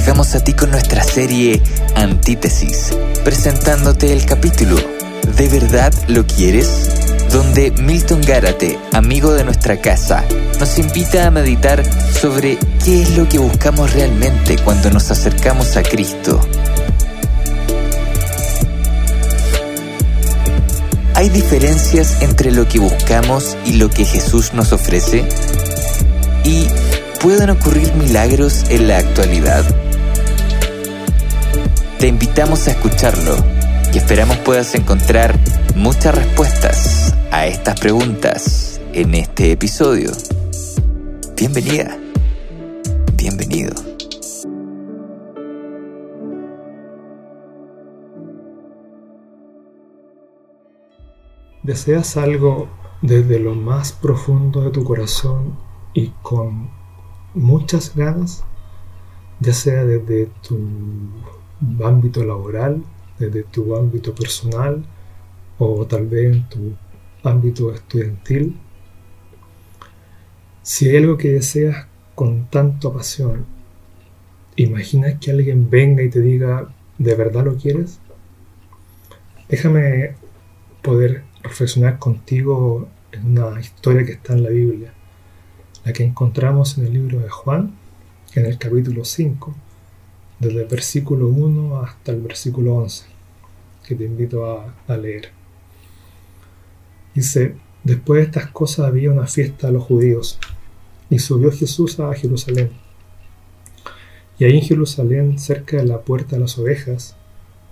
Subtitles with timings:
[0.00, 1.62] Llegamos a ti con nuestra serie
[1.94, 2.90] Antítesis,
[3.22, 4.76] presentándote el capítulo
[5.36, 6.88] ¿De verdad lo quieres?
[7.30, 10.24] Donde Milton Gárate, amigo de nuestra casa,
[10.58, 11.84] nos invita a meditar
[12.18, 16.40] sobre qué es lo que buscamos realmente cuando nos acercamos a Cristo.
[21.14, 25.28] ¿Hay diferencias entre lo que buscamos y lo que Jesús nos ofrece?
[26.44, 26.68] ¿Y
[27.20, 29.89] pueden ocurrir milagros en la actualidad?
[32.00, 33.36] Te invitamos a escucharlo
[33.92, 35.38] y esperamos puedas encontrar
[35.76, 40.10] muchas respuestas a estas preguntas en este episodio.
[41.36, 41.98] Bienvenida,
[43.16, 43.74] bienvenido.
[51.62, 52.70] ¿Deseas algo
[53.02, 55.58] desde lo más profundo de tu corazón
[55.92, 56.70] y con
[57.34, 58.42] muchas ganas?
[59.40, 60.58] Ya sea desde tu
[61.82, 62.82] ámbito laboral,
[63.18, 64.82] desde tu ámbito personal
[65.58, 66.72] o tal vez en tu
[67.22, 68.56] ámbito estudiantil.
[70.62, 73.44] Si hay algo que deseas con tanta pasión,
[74.56, 78.00] ¿imaginas que alguien venga y te diga, ¿de verdad lo quieres?
[79.48, 80.14] Déjame
[80.82, 84.92] poder reflexionar contigo en una historia que está en la Biblia,
[85.84, 87.74] la que encontramos en el libro de Juan,
[88.34, 89.54] en el capítulo 5,
[90.40, 93.04] desde el versículo 1 hasta el versículo 11,
[93.86, 95.30] que te invito a, leer.
[97.14, 100.38] Dice, después de estas cosas había una fiesta a los judíos,
[101.10, 102.70] y subió Jesús a Jerusalén.
[104.38, 107.16] Y ahí en Jerusalén, cerca de la puerta de las ovejas,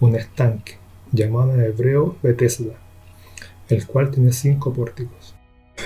[0.00, 0.76] un estanque,
[1.10, 2.74] llamado en hebreo Betesda,
[3.68, 5.34] el cual tiene cinco pórticos.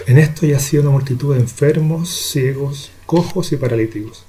[0.06, 4.24] En esto yacía una multitud de enfermos, ciegos, cojos y paralíticos,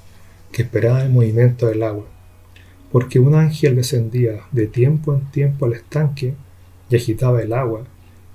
[0.51, 2.05] que esperaban el movimiento del agua,
[2.93, 6.35] porque un ángel descendía de tiempo en tiempo al estanque
[6.91, 7.85] y agitaba el agua,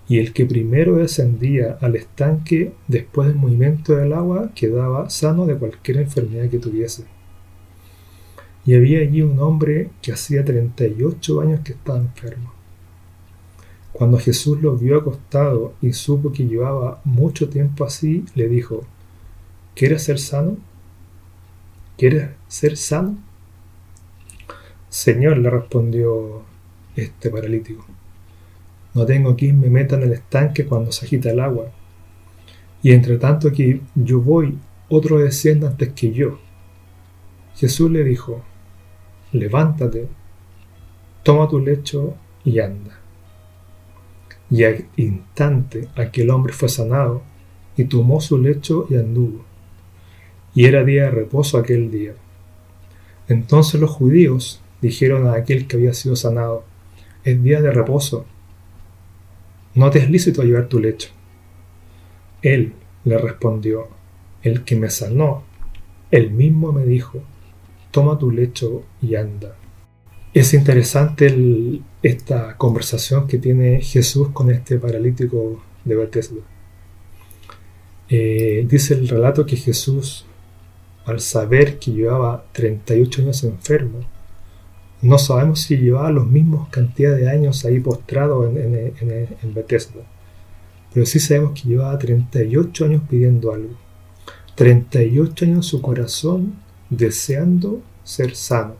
[0.08, 5.54] y el que primero descendía al estanque después del movimiento del agua quedaba sano de
[5.54, 7.04] cualquier enfermedad que tuviese.
[8.66, 12.52] Y había allí un hombre que hacía 38 años que estaba enfermo.
[13.92, 18.82] Cuando Jesús lo vio acostado y supo que llevaba mucho tiempo así, le dijo,
[19.76, 20.56] ¿Quieres ser sano?
[21.96, 23.27] ¿Quieres ser sano?
[24.88, 26.42] Señor, le respondió
[26.96, 27.84] este paralítico,
[28.94, 31.66] no tengo quien me meta en el estanque cuando se agita el agua.
[32.82, 36.38] Y entre tanto que yo voy, otro desciende antes que yo.
[37.54, 38.42] Jesús le dijo,
[39.32, 40.08] levántate,
[41.22, 42.98] toma tu lecho y anda.
[44.50, 47.22] Y al instante aquel hombre fue sanado
[47.76, 49.44] y tomó su lecho y anduvo.
[50.54, 52.14] Y era día de reposo aquel día.
[53.28, 56.64] Entonces los judíos dijeron a aquel que había sido sanado,
[57.24, 58.26] es día de reposo,
[59.74, 61.10] no te es lícito llevar tu lecho.
[62.42, 62.72] Él
[63.04, 63.88] le respondió,
[64.42, 65.44] el que me sanó,
[66.10, 67.22] él mismo me dijo,
[67.90, 69.56] toma tu lecho y anda.
[70.34, 76.40] Es interesante esta conversación que tiene Jesús con este paralítico de Bethesda.
[78.08, 80.24] Eh, dice el relato que Jesús,
[81.04, 84.00] al saber que llevaba 38 años enfermo,
[85.00, 90.00] no sabemos si llevaba los mismos cantidad de años ahí postrado en, en, Bethesda,
[90.92, 93.74] pero sí sabemos que llevaba 38 años pidiendo algo.
[94.56, 96.54] 38 años su corazón
[96.90, 98.74] deseando ser sano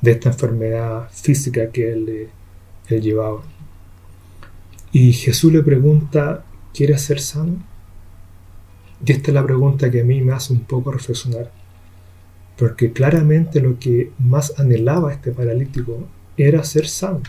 [0.00, 2.28] de esta enfermedad física que él,
[2.88, 3.42] él llevaba.
[4.92, 7.56] Y Jesús le pregunta, ¿quieres ser sano?
[9.04, 11.50] Y esta es la pregunta que a mí me hace un poco reflexionar.
[12.56, 16.06] Porque claramente lo que más anhelaba este paralítico
[16.36, 17.22] era ser sano.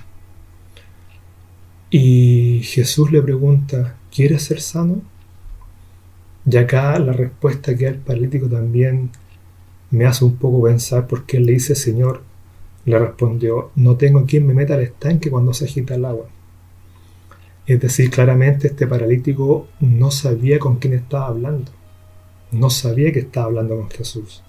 [1.89, 5.01] Y Jesús le pregunta, ¿quieres ser sano?
[6.50, 9.12] Y acá la respuesta que da el paralítico también
[9.91, 12.24] me hace un poco pensar porque le dice, Señor,
[12.85, 16.27] le respondió, no tengo quien me meta al estanque cuando se agita el agua.
[17.65, 21.71] Es decir, claramente este paralítico no sabía con quién estaba hablando.
[22.51, 24.41] No sabía que estaba hablando con Jesús.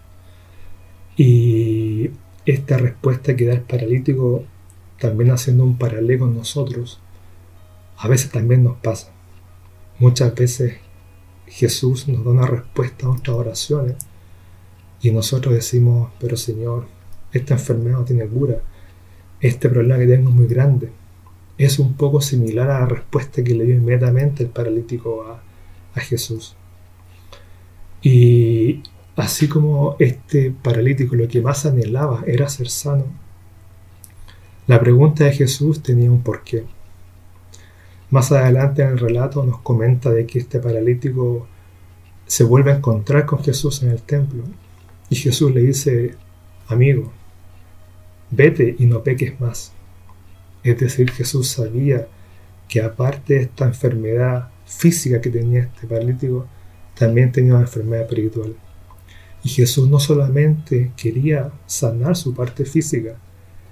[1.18, 2.10] Y
[2.46, 4.44] esta respuesta que da el paralítico,
[5.00, 7.00] también haciendo un paralelo con nosotros,
[7.96, 9.12] a veces también nos pasa.
[9.98, 10.76] Muchas veces
[11.48, 13.96] Jesús nos da una respuesta a nuestras oraciones
[15.02, 16.86] y nosotros decimos, pero Señor,
[17.32, 18.62] esta enfermedad no tiene cura,
[19.40, 20.92] este problema que tengo es muy grande.
[21.58, 25.42] Es un poco similar a la respuesta que le dio inmediatamente el paralítico a,
[25.94, 26.54] a Jesús.
[28.02, 28.82] Y
[29.18, 33.04] así como este paralítico lo que más anhelaba era ser sano,
[34.68, 36.64] la pregunta de Jesús tenía un porqué.
[38.10, 41.48] Más adelante en el relato nos comenta de que este paralítico
[42.26, 44.44] se vuelve a encontrar con Jesús en el templo
[45.10, 46.14] y Jesús le dice,
[46.68, 47.12] amigo,
[48.30, 49.72] vete y no peques más.
[50.62, 52.06] Es decir, Jesús sabía
[52.68, 56.46] que aparte de esta enfermedad física que tenía este paralítico,
[56.94, 58.54] también tenía una enfermedad espiritual.
[59.44, 63.16] Y Jesús no solamente quería sanar su parte física,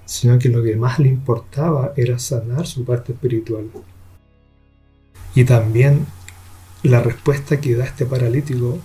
[0.04, 3.68] sino que lo que más le importaba era sanar su parte espiritual.
[5.34, 6.06] Y también
[6.82, 8.78] la respuesta que da este paralítico,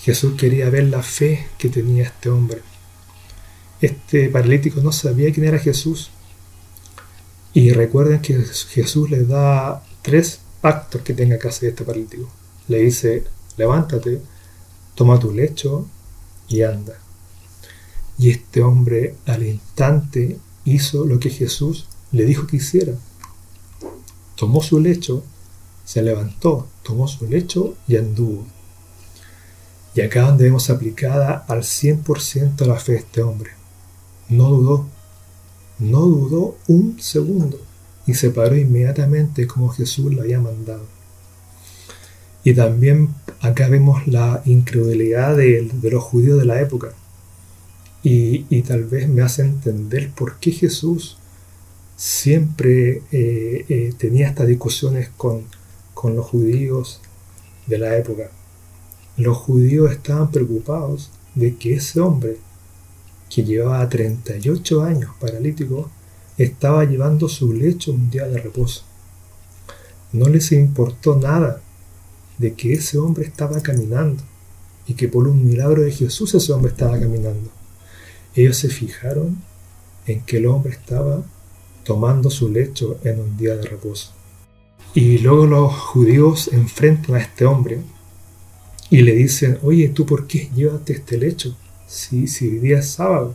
[0.00, 2.62] Jesús quería ver la fe que tenía este hombre.
[3.80, 6.10] Este paralítico no sabía quién era Jesús.
[7.52, 12.28] Y recuerden que Jesús le da tres actos que tenga que hacer este paralítico.
[12.66, 13.24] Le dice,
[13.56, 14.20] levántate,
[14.94, 15.88] toma tu lecho
[16.48, 16.94] y anda.
[18.18, 22.94] Y este hombre al instante hizo lo que Jesús le dijo que hiciera.
[24.34, 25.24] Tomó su lecho,
[25.84, 28.46] se levantó, tomó su lecho y anduvo.
[29.94, 33.50] Y acá donde vemos aplicada al 100% la fe de este hombre.
[34.28, 34.86] No dudó,
[35.78, 37.60] no dudó un segundo
[38.06, 40.84] y se paró inmediatamente como Jesús lo había mandado.
[42.44, 46.92] Y también acá vemos la incredulidad de, los judíos de la época.
[48.02, 51.18] Y, tal vez me hace entender por qué Jesús
[51.96, 55.42] siempre eh, eh, tenía estas discusiones con,
[55.94, 57.00] con los judíos
[57.66, 58.30] de la época.
[59.16, 62.38] Los judíos estaban preocupados de que ese hombre,
[63.28, 65.90] que llevaba 38 años paralítico,
[66.38, 68.84] estaba llevando su lecho un día de reposo.
[70.12, 71.60] No les importó nada
[72.38, 74.22] de que ese hombre estaba caminando
[74.86, 77.50] y que por un milagro de Jesús ese hombre estaba caminando.
[78.34, 79.36] Ellos se fijaron
[80.06, 81.22] en que el hombre estaba
[81.84, 84.12] tomando su lecho en un día de reposo.
[84.94, 87.80] Y luego los judíos enfrentan a este hombre
[88.90, 91.56] y le dicen, oye, ¿tú por qué llévate este lecho
[91.86, 93.34] si, si hoy día es sábado?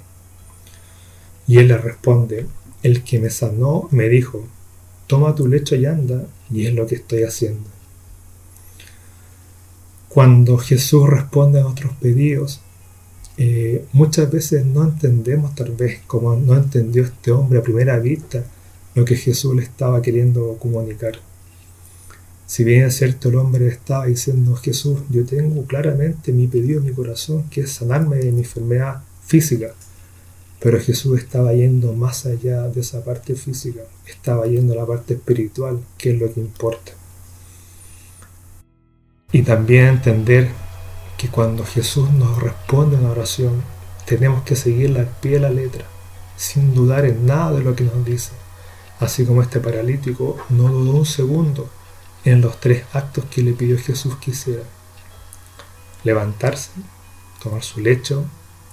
[1.47, 2.47] Y él le responde,
[2.81, 4.47] el que me sanó me dijo,
[5.07, 7.69] toma tu lecho y anda, y es lo que estoy haciendo.
[10.13, 12.61] Cuando Jesús responde a nuestros pedidos,
[13.35, 18.43] eh, muchas veces no entendemos, tal vez como no entendió este hombre a primera vista,
[18.93, 21.13] lo que Jesús le estaba queriendo comunicar.
[22.45, 26.85] Si bien es cierto, el hombre estaba diciendo, Jesús, yo tengo claramente mi pedido en
[26.85, 29.73] mi corazón, que es sanarme de mi enfermedad física.
[30.59, 35.15] Pero Jesús estaba yendo más allá de esa parte física, estaba yendo a la parte
[35.15, 36.91] espiritual, que es lo que importa.
[39.33, 40.51] Y también entender
[41.17, 43.63] que cuando Jesús nos responde una oración,
[44.05, 45.85] tenemos que seguirla al pie de la letra,
[46.37, 48.31] sin dudar en nada de lo que nos dice.
[48.99, 51.67] Así como este paralítico no dudó un segundo
[52.23, 54.63] en los tres actos que le pidió Jesús que hiciera.
[56.03, 56.69] Levantarse,
[57.41, 58.25] tomar su lecho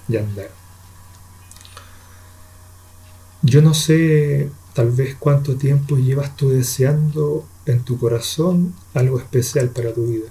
[0.07, 0.51] y andar.
[3.41, 9.69] Yo no sé tal vez cuánto tiempo llevas tú deseando en tu corazón algo especial
[9.69, 10.27] para tu vida.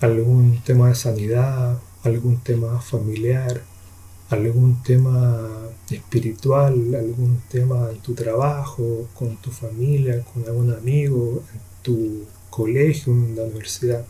[0.00, 3.62] Algún tema de sanidad, algún tema familiar,
[4.30, 11.42] algún tema espiritual, algún tema en tu trabajo, con tu familia, con algún amigo,
[11.82, 14.04] tu colegio, en la universidad.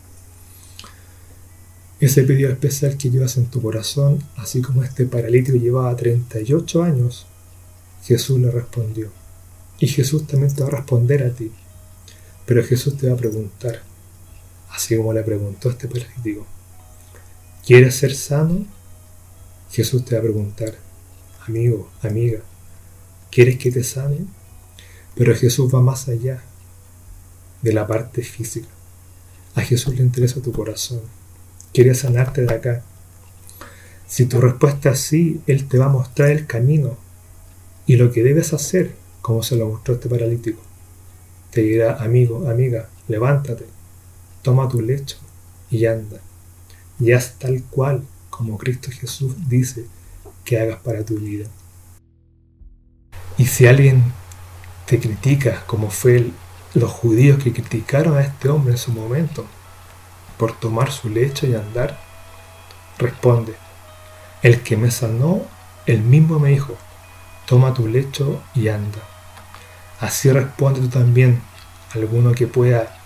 [1.99, 7.25] Ese pedido especial que llevas en tu corazón, así como este paralítico llevaba 38 años,
[8.03, 9.09] Jesús le respondió.
[9.79, 11.51] Y Jesús también te va a responder a ti.
[12.45, 13.81] Pero Jesús te va a preguntar,
[14.77, 16.45] así como le preguntó este paralítico,
[17.65, 18.63] ¿quieres ser sano?
[19.71, 20.75] Jesús te va a preguntar,
[21.47, 22.41] amigo, amiga,
[23.31, 24.19] ¿quieres que te sane?
[25.15, 26.43] Pero Jesús va más allá
[27.63, 28.67] de la parte física.
[29.55, 31.01] A Jesús le interesa tu corazón.
[31.73, 32.83] Quiere sanarte de acá.
[34.05, 36.97] Si tu respuesta es sí, Él te va a mostrar el camino
[37.87, 38.93] y lo que debes hacer,
[39.23, 40.61] como se lo mostró este paralítico.
[41.49, 43.65] Te dirá, amigo, amiga, levántate,
[44.47, 45.17] toma tu lecho
[45.69, 46.21] y anda.
[47.01, 49.87] Y haz tal cual como Cristo Jesús dice
[50.45, 51.47] que hagas para tu vida.
[53.37, 54.01] Y si alguien
[54.85, 56.31] te critica, como fue
[56.75, 59.45] los judíos que criticaron a este hombre en su momento,
[60.37, 61.99] por tomar su lecho y andar,
[62.97, 63.53] responde,
[64.43, 65.41] el que me sanó,
[65.85, 66.77] el mismo me dijo,
[67.45, 68.99] toma tu lecho y anda.
[69.99, 71.41] Así responde tú también,
[71.93, 72.97] alguno que pueda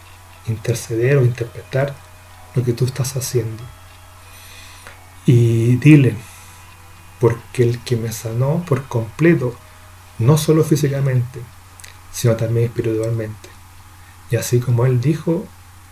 [0.48, 1.96] interceder o interpretar
[2.56, 3.64] lo que tú estás haciendo.
[5.26, 6.16] Y dile,
[7.20, 9.56] porque el que me sanó por completo,
[10.20, 11.40] no solo físicamente,
[12.12, 13.50] sino también espiritualmente.
[14.30, 15.46] Y así como Él dijo,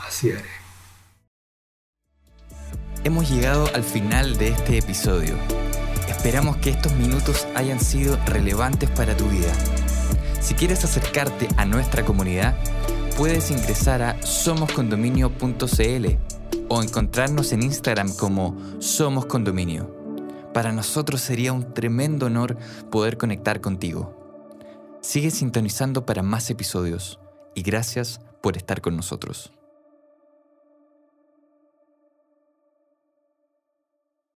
[0.05, 0.59] así haré.
[3.03, 5.37] Hemos llegado al final de este episodio.
[6.09, 9.53] Esperamos que estos minutos hayan sido relevantes para tu vida.
[10.41, 12.57] Si quieres acercarte a nuestra comunidad,
[13.19, 16.05] puedes ingresar a somoscondominio.cl
[16.69, 19.93] o encontrarnos en Instagram como Somos Condominio.
[20.53, 22.55] Para nosotros sería un tremendo honor
[22.89, 24.15] poder conectar contigo.
[25.01, 27.19] Sigue sintonizando para más episodios
[27.55, 29.51] y gracias por estar con nosotros.